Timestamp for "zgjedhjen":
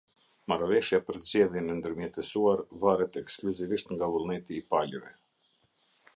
1.25-1.69